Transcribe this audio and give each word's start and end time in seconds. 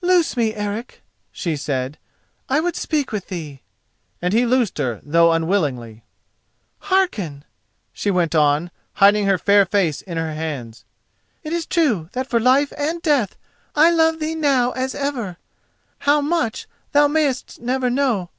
"Loose 0.00 0.36
me, 0.36 0.54
Eric," 0.54 1.02
she 1.32 1.56
said; 1.56 1.98
"I 2.48 2.60
would 2.60 2.76
speak 2.76 3.10
with 3.10 3.26
thee," 3.26 3.62
and 4.22 4.32
he 4.32 4.46
loosed 4.46 4.78
her, 4.78 5.00
though 5.02 5.32
unwillingly. 5.32 6.04
"Hearken," 6.82 7.44
she 7.92 8.08
went 8.08 8.32
on, 8.36 8.70
hiding 8.92 9.26
her 9.26 9.38
fair 9.38 9.66
face 9.66 10.00
in 10.00 10.18
her 10.18 10.34
hands: 10.34 10.84
"it 11.42 11.52
is 11.52 11.66
true 11.66 12.08
that 12.12 12.28
for 12.28 12.38
life 12.38 12.72
and 12.78 13.02
death 13.02 13.34
I 13.74 13.90
love 13.90 14.20
thee 14.20 14.36
now 14.36 14.70
as 14.70 14.94
ever—how 14.94 16.20
much 16.20 16.68
thou 16.92 17.08
mayest 17.08 17.58
never 17.60 17.90
know. 17.90 18.30